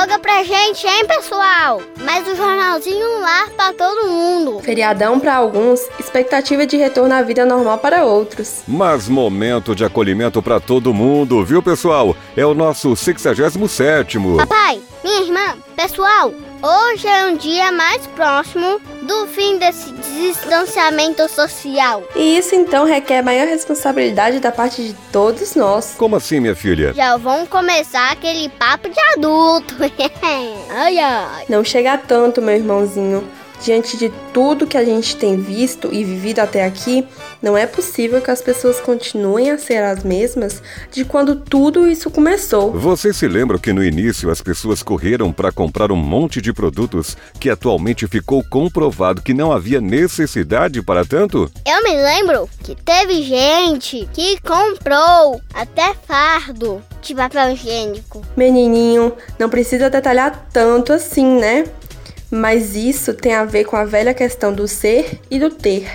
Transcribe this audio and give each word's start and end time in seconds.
folga 0.00 0.18
pra 0.18 0.42
gente, 0.42 0.86
hein, 0.86 1.04
pessoal? 1.06 1.82
Mas 2.02 2.26
o 2.26 2.34
jornalzinho 2.34 3.20
lá 3.20 3.46
pra 3.54 3.74
todo 3.74 4.08
mundo. 4.08 4.58
Feriadão 4.60 5.20
para 5.20 5.36
alguns, 5.36 5.78
expectativa 5.98 6.66
de 6.66 6.78
retorno 6.78 7.14
à 7.14 7.20
vida 7.20 7.44
normal 7.44 7.76
para 7.76 8.06
outros. 8.06 8.62
Mas 8.66 9.10
momento 9.10 9.74
de 9.74 9.84
acolhimento 9.84 10.40
para 10.40 10.58
todo 10.58 10.94
mundo, 10.94 11.44
viu, 11.44 11.62
pessoal? 11.62 12.16
É 12.34 12.46
o 12.46 12.54
nosso 12.54 12.96
67 12.96 14.18
Papai, 14.38 14.80
minha 15.04 15.20
irmã, 15.20 15.56
pessoal, 15.76 16.32
hoje 16.62 17.06
é 17.06 17.26
um 17.26 17.36
dia 17.36 17.70
mais 17.70 18.06
próximo 18.06 18.80
do 19.10 19.26
fim 19.26 19.58
desse 19.58 19.90
distanciamento 19.90 21.28
social. 21.28 22.04
E 22.14 22.38
isso 22.38 22.54
então 22.54 22.84
requer 22.84 23.22
maior 23.22 23.44
responsabilidade 23.48 24.38
da 24.38 24.52
parte 24.52 24.84
de 24.84 24.94
todos 25.10 25.56
nós. 25.56 25.96
Como 25.98 26.14
assim, 26.14 26.38
minha 26.38 26.54
filha? 26.54 26.92
Já 26.94 27.16
vão 27.16 27.44
começar 27.44 28.12
aquele 28.12 28.48
papo 28.50 28.88
de 28.88 29.00
adulto. 29.16 29.74
ai, 30.70 30.98
ai. 31.00 31.44
Não 31.48 31.64
chega 31.64 31.98
tanto, 31.98 32.40
meu 32.40 32.54
irmãozinho. 32.54 33.26
Diante 33.62 33.98
de 33.98 34.10
tudo 34.32 34.66
que 34.66 34.76
a 34.76 34.84
gente 34.84 35.16
tem 35.16 35.36
visto 35.36 35.92
e 35.92 36.02
vivido 36.02 36.38
até 36.38 36.64
aqui, 36.64 37.06
não 37.42 37.56
é 37.56 37.66
possível 37.66 38.20
que 38.22 38.30
as 38.30 38.40
pessoas 38.40 38.80
continuem 38.80 39.50
a 39.50 39.58
ser 39.58 39.82
as 39.82 40.02
mesmas 40.02 40.62
de 40.90 41.04
quando 41.04 41.36
tudo 41.36 41.86
isso 41.86 42.10
começou. 42.10 42.72
Você 42.72 43.12
se 43.12 43.28
lembra 43.28 43.58
que 43.58 43.72
no 43.72 43.84
início 43.84 44.30
as 44.30 44.40
pessoas 44.40 44.82
correram 44.82 45.30
para 45.30 45.52
comprar 45.52 45.92
um 45.92 45.96
monte 45.96 46.40
de 46.40 46.52
produtos 46.52 47.16
que 47.38 47.50
atualmente 47.50 48.06
ficou 48.06 48.42
comprovado 48.42 49.20
que 49.20 49.34
não 49.34 49.52
havia 49.52 49.80
necessidade 49.80 50.82
para 50.82 51.04
tanto? 51.04 51.50
Eu 51.66 51.82
me 51.82 51.96
lembro 51.96 52.48
que 52.64 52.74
teve 52.74 53.22
gente 53.22 54.08
que 54.14 54.40
comprou 54.40 55.40
até 55.52 55.94
fardo 56.06 56.82
de 57.02 57.14
papel 57.14 57.52
higiênico. 57.52 58.22
Menininho, 58.36 59.12
não 59.38 59.48
precisa 59.48 59.90
detalhar 59.90 60.48
tanto 60.52 60.92
assim, 60.92 61.38
né? 61.38 61.64
Mas 62.30 62.76
isso 62.76 63.12
tem 63.12 63.34
a 63.34 63.44
ver 63.44 63.64
com 63.64 63.76
a 63.76 63.84
velha 63.84 64.14
questão 64.14 64.52
do 64.52 64.68
ser 64.68 65.20
e 65.30 65.38
do 65.38 65.50
ter. 65.50 65.88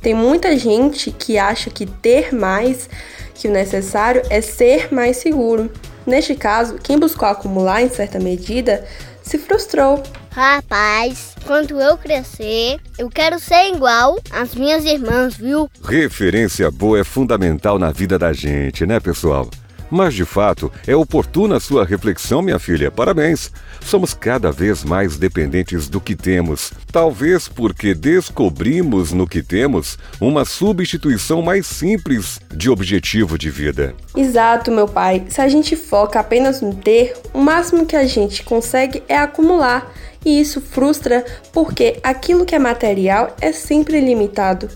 Tem 0.00 0.14
muita 0.14 0.56
gente 0.56 1.10
que 1.10 1.36
acha 1.38 1.70
que 1.70 1.84
ter 1.84 2.34
mais 2.34 2.88
que 3.34 3.48
o 3.48 3.52
necessário 3.52 4.22
é 4.30 4.40
ser 4.40 4.92
mais 4.92 5.18
seguro. 5.18 5.70
Neste 6.06 6.34
caso, 6.34 6.78
quem 6.82 6.98
buscou 6.98 7.28
acumular 7.28 7.82
em 7.82 7.88
certa 7.88 8.18
medida 8.18 8.86
se 9.22 9.38
frustrou. 9.38 10.02
Rapaz, 10.30 11.34
quando 11.44 11.80
eu 11.80 11.98
crescer, 11.98 12.78
eu 12.96 13.10
quero 13.10 13.38
ser 13.38 13.74
igual 13.74 14.18
às 14.30 14.54
minhas 14.54 14.84
irmãs, 14.84 15.36
viu? 15.36 15.68
Referência 15.84 16.70
boa 16.70 17.00
é 17.00 17.04
fundamental 17.04 17.78
na 17.78 17.90
vida 17.90 18.18
da 18.18 18.32
gente, 18.32 18.86
né, 18.86 18.98
pessoal? 19.00 19.50
Mas 19.90 20.14
de 20.14 20.24
fato, 20.24 20.70
é 20.86 20.94
oportuna 20.94 21.56
a 21.56 21.60
sua 21.60 21.84
reflexão, 21.84 22.42
minha 22.42 22.58
filha. 22.58 22.90
Parabéns. 22.90 23.50
Somos 23.80 24.12
cada 24.12 24.50
vez 24.50 24.84
mais 24.84 25.16
dependentes 25.16 25.88
do 25.88 26.00
que 26.00 26.14
temos. 26.14 26.72
Talvez 26.92 27.48
porque 27.48 27.94
descobrimos 27.94 29.12
no 29.12 29.26
que 29.26 29.42
temos 29.42 29.98
uma 30.20 30.44
substituição 30.44 31.40
mais 31.40 31.66
simples 31.66 32.40
de 32.54 32.68
objetivo 32.68 33.38
de 33.38 33.50
vida. 33.50 33.94
Exato, 34.16 34.70
meu 34.70 34.86
pai. 34.86 35.24
Se 35.28 35.40
a 35.40 35.48
gente 35.48 35.76
foca 35.76 36.20
apenas 36.20 36.60
no 36.60 36.74
ter, 36.74 37.14
o 37.32 37.40
máximo 37.40 37.86
que 37.86 37.96
a 37.96 38.06
gente 38.06 38.42
consegue 38.42 39.02
é 39.08 39.16
acumular. 39.16 39.92
E 40.24 40.40
isso 40.40 40.60
frustra 40.60 41.24
porque 41.52 41.98
aquilo 42.02 42.44
que 42.44 42.54
é 42.54 42.58
material 42.58 43.34
é 43.40 43.52
sempre 43.52 44.00
limitado. 44.00 44.68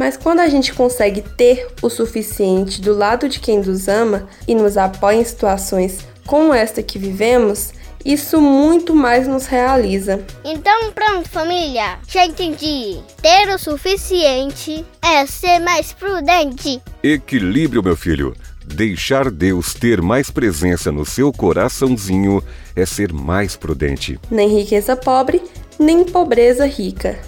Mas 0.00 0.16
quando 0.16 0.40
a 0.40 0.48
gente 0.48 0.72
consegue 0.72 1.20
ter 1.20 1.68
o 1.82 1.90
suficiente 1.90 2.80
do 2.80 2.94
lado 2.94 3.28
de 3.28 3.38
quem 3.38 3.58
nos 3.58 3.86
ama 3.86 4.26
e 4.48 4.54
nos 4.54 4.78
apoia 4.78 5.16
em 5.16 5.24
situações 5.24 5.98
como 6.26 6.54
esta 6.54 6.82
que 6.82 6.98
vivemos, 6.98 7.74
isso 8.02 8.40
muito 8.40 8.94
mais 8.94 9.28
nos 9.28 9.44
realiza. 9.44 10.24
Então 10.42 10.90
pronto, 10.92 11.28
família. 11.28 11.98
Já 12.08 12.24
entendi. 12.24 12.98
Ter 13.20 13.54
o 13.54 13.58
suficiente 13.58 14.86
é 15.02 15.26
ser 15.26 15.58
mais 15.58 15.92
prudente. 15.92 16.80
Equilíbrio, 17.02 17.82
meu 17.82 17.94
filho. 17.94 18.34
Deixar 18.64 19.30
Deus 19.30 19.74
ter 19.74 20.00
mais 20.00 20.30
presença 20.30 20.90
no 20.90 21.04
seu 21.04 21.30
coraçãozinho 21.30 22.42
é 22.74 22.86
ser 22.86 23.12
mais 23.12 23.54
prudente. 23.54 24.18
Nem 24.30 24.48
riqueza 24.48 24.96
pobre, 24.96 25.42
nem 25.78 26.04
pobreza 26.04 26.64
rica. 26.64 27.18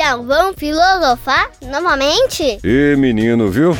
Já 0.00 0.16
vão 0.16 0.54
filosofar 0.54 1.50
novamente? 1.60 2.58
E 2.64 2.96
menino, 2.96 3.50
viu? 3.50 3.76